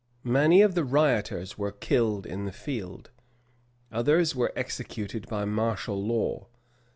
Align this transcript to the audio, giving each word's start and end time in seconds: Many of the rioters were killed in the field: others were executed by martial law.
Many 0.23 0.63
of 0.63 0.73
the 0.73 0.83
rioters 0.83 1.59
were 1.59 1.71
killed 1.71 2.25
in 2.25 2.45
the 2.45 2.51
field: 2.51 3.11
others 3.91 4.35
were 4.35 4.51
executed 4.55 5.27
by 5.27 5.45
martial 5.45 6.03
law. 6.03 6.47